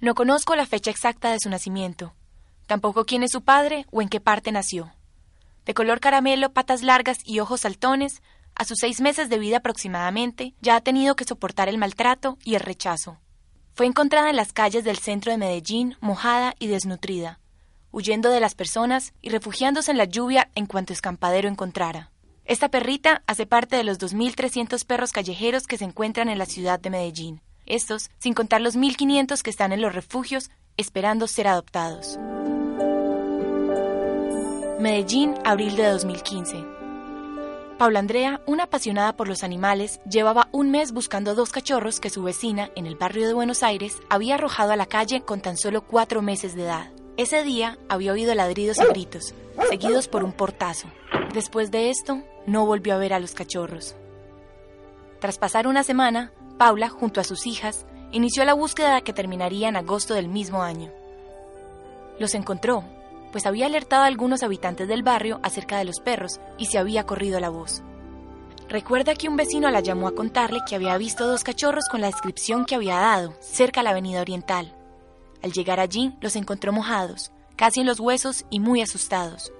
[0.00, 2.14] No conozco la fecha exacta de su nacimiento,
[2.66, 4.92] tampoco quién es su padre o en qué parte nació.
[5.66, 8.22] De color caramelo, patas largas y ojos saltones,
[8.54, 12.54] a sus seis meses de vida aproximadamente, ya ha tenido que soportar el maltrato y
[12.54, 13.18] el rechazo.
[13.74, 17.40] Fue encontrada en las calles del centro de Medellín, mojada y desnutrida,
[17.90, 22.12] huyendo de las personas y refugiándose en la lluvia en cuanto escampadero encontrara.
[22.44, 26.78] Esta perrita hace parte de los 2.300 perros callejeros que se encuentran en la ciudad
[26.78, 27.40] de Medellín.
[27.68, 32.18] Estos, sin contar los 1.500 que están en los refugios esperando ser adoptados.
[34.80, 36.64] Medellín, abril de 2015.
[37.78, 42.22] Paula Andrea, una apasionada por los animales, llevaba un mes buscando dos cachorros que su
[42.22, 45.82] vecina, en el barrio de Buenos Aires, había arrojado a la calle con tan solo
[45.82, 46.90] cuatro meses de edad.
[47.16, 49.34] Ese día había oído ladridos y gritos,
[49.68, 50.88] seguidos por un portazo.
[51.34, 53.94] Después de esto, no volvió a ver a los cachorros.
[55.20, 59.76] Tras pasar una semana, Paula, junto a sus hijas, inició la búsqueda que terminaría en
[59.76, 60.90] agosto del mismo año.
[62.18, 62.82] Los encontró,
[63.30, 67.06] pues había alertado a algunos habitantes del barrio acerca de los perros y se había
[67.06, 67.82] corrido la voz.
[68.68, 72.08] Recuerda que un vecino la llamó a contarle que había visto dos cachorros con la
[72.08, 74.74] descripción que había dado, cerca a la avenida oriental.
[75.42, 79.52] Al llegar allí, los encontró mojados, casi en los huesos y muy asustados.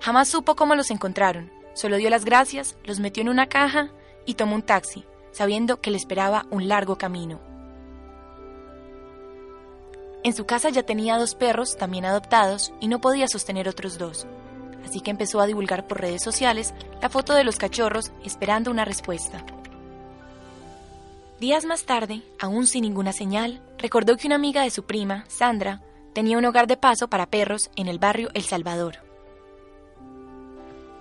[0.00, 3.90] Jamás supo cómo los encontraron, solo dio las gracias, los metió en una caja
[4.26, 5.04] y tomó un taxi,
[5.38, 7.38] sabiendo que le esperaba un largo camino.
[10.24, 14.26] En su casa ya tenía dos perros, también adoptados, y no podía sostener otros dos.
[14.84, 18.84] Así que empezó a divulgar por redes sociales la foto de los cachorros esperando una
[18.84, 19.44] respuesta.
[21.38, 25.82] Días más tarde, aún sin ninguna señal, recordó que una amiga de su prima, Sandra,
[26.14, 28.96] tenía un hogar de paso para perros en el barrio El Salvador.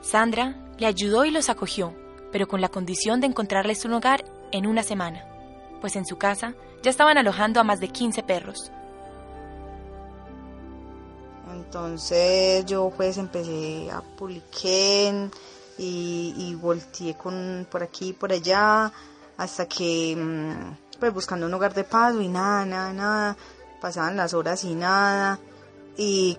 [0.01, 1.95] Sandra le ayudó y los acogió,
[2.37, 5.25] pero con la condición de encontrarles un hogar en una semana,
[5.81, 8.71] pues en su casa ya estaban alojando a más de 15 perros.
[11.51, 15.31] Entonces yo pues empecé a publicar
[15.79, 18.93] y, y volteé con, por aquí y por allá
[19.35, 23.37] hasta que mm, pues buscando un hogar de paso y nada, nada, nada,
[23.81, 25.39] pasaban las horas y nada
[25.97, 26.37] y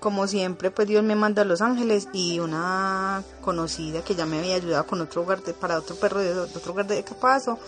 [0.00, 4.38] como siempre pues Dios me manda a Los Ángeles y una conocida que ya me
[4.38, 7.58] había ayudado con otro hogar de, para otro perro de otro hogar de paso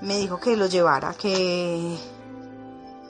[0.00, 1.96] me dijo que lo llevara que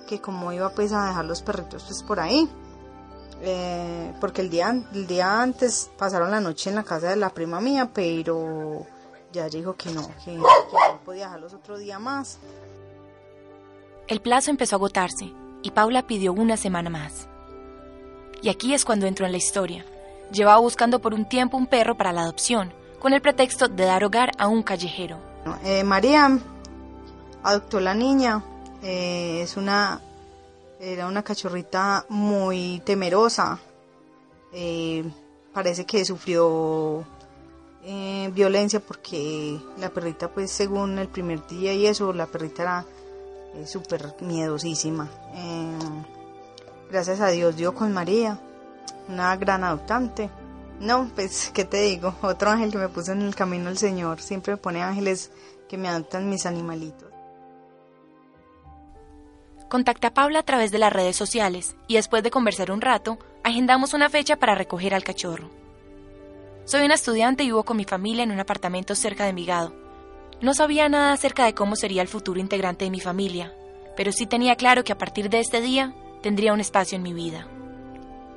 [0.06, 2.48] que como iba pues a dejar los perritos pues por ahí
[3.44, 7.30] eh, porque el día, el día antes pasaron la noche en la casa de la
[7.30, 8.86] prima mía, pero
[9.32, 10.44] ya dijo que no, que, no
[11.04, 12.38] podía dejarlos otro día más.
[14.06, 15.32] El plazo empezó a agotarse
[15.62, 17.28] y Paula pidió una semana más.
[18.42, 19.84] Y aquí es cuando entró en la historia.
[20.32, 24.02] Llevaba buscando por un tiempo un perro para la adopción, con el pretexto de dar
[24.02, 25.18] hogar a un callejero.
[25.64, 26.38] Eh, María
[27.42, 28.42] adoptó la niña,
[28.82, 30.00] eh, es una
[30.80, 33.60] era una cachorrita muy temerosa.
[34.52, 35.04] Eh,
[35.52, 37.04] parece que sufrió
[38.32, 44.14] violencia porque la perrita, pues según el primer día y eso, la perrita era súper
[44.20, 45.08] miedosísima.
[46.92, 48.38] Gracias a Dios dio con María,
[49.08, 50.30] una gran adoptante.
[50.78, 52.14] No, pues, ¿qué te digo?
[52.22, 54.20] Otro ángel que me puso en el camino el Señor.
[54.20, 55.30] Siempre me pone ángeles
[55.68, 57.08] que me adoptan mis animalitos.
[59.68, 63.18] Contacté a Paula a través de las redes sociales y después de conversar un rato,
[63.42, 65.48] agendamos una fecha para recoger al cachorro.
[66.66, 69.74] Soy una estudiante y vivo con mi familia en un apartamento cerca de Envigado.
[70.42, 73.54] No sabía nada acerca de cómo sería el futuro integrante de mi familia,
[73.96, 77.12] pero sí tenía claro que a partir de este día tendría un espacio en mi
[77.12, 77.46] vida.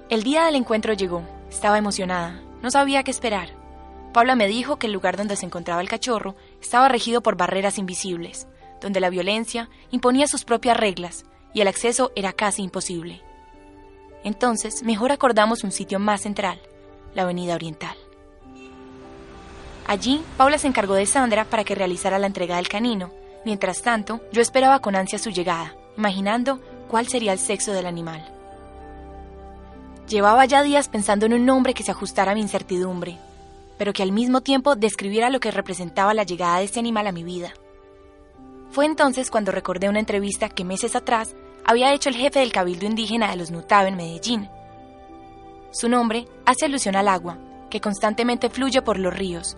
[0.09, 1.23] El día del encuentro llegó.
[1.49, 2.41] Estaba emocionada.
[2.61, 3.49] No sabía qué esperar.
[4.13, 7.77] Paula me dijo que el lugar donde se encontraba el cachorro estaba regido por barreras
[7.77, 8.47] invisibles,
[8.81, 13.21] donde la violencia imponía sus propias reglas y el acceso era casi imposible.
[14.23, 16.59] Entonces, mejor acordamos un sitio más central,
[17.13, 17.95] la Avenida Oriental.
[19.87, 23.11] Allí, Paula se encargó de Sandra para que realizara la entrega del canino.
[23.45, 28.23] Mientras tanto, yo esperaba con ansia su llegada, imaginando cuál sería el sexo del animal.
[30.07, 33.17] Llevaba ya días pensando en un nombre que se ajustara a mi incertidumbre,
[33.77, 37.11] pero que al mismo tiempo describiera lo que representaba la llegada de este animal a
[37.11, 37.53] mi vida.
[38.69, 41.35] Fue entonces cuando recordé una entrevista que meses atrás
[41.65, 44.49] había hecho el jefe del cabildo indígena de los Nutabe en Medellín.
[45.71, 47.37] Su nombre hace alusión al agua,
[47.69, 49.57] que constantemente fluye por los ríos.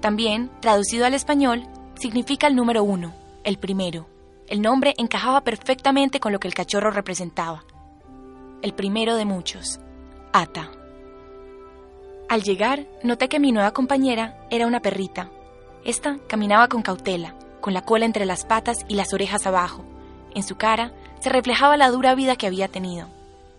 [0.00, 1.62] También, traducido al español,
[1.94, 3.14] significa el número uno,
[3.44, 4.06] el primero.
[4.48, 7.64] El nombre encajaba perfectamente con lo que el cachorro representaba.
[8.62, 9.80] El primero de muchos,
[10.32, 10.70] Ata.
[12.28, 15.30] Al llegar, noté que mi nueva compañera era una perrita.
[15.84, 19.84] Esta caminaba con cautela, con la cola entre las patas y las orejas abajo.
[20.34, 23.08] En su cara se reflejaba la dura vida que había tenido.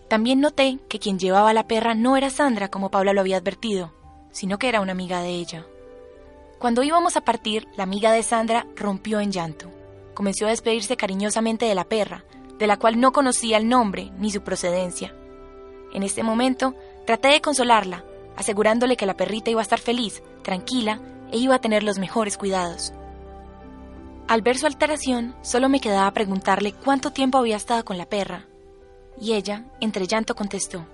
[0.08, 3.38] También noté que quien llevaba a la perra no era Sandra como Paula lo había
[3.38, 3.94] advertido,
[4.32, 5.66] sino que era una amiga de ella.
[6.60, 9.70] Cuando íbamos a partir, la amiga de Sandra rompió en llanto.
[10.18, 12.24] Comenzó a despedirse cariñosamente de la perra,
[12.58, 15.14] de la cual no conocía el nombre ni su procedencia.
[15.94, 16.74] En este momento,
[17.06, 18.04] traté de consolarla,
[18.36, 21.00] asegurándole que la perrita iba a estar feliz, tranquila
[21.32, 22.94] e iba a tener los mejores cuidados.
[24.28, 28.48] Al ver su alteración, solo me quedaba preguntarle cuánto tiempo había estado con la perra.
[29.22, 30.88] Y ella, entre llanto, contestó,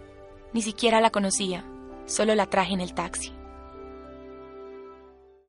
[0.51, 1.63] ni siquiera la conocía,
[2.07, 3.31] solo la traje en el taxi.